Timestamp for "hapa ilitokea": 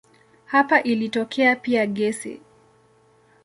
0.45-1.55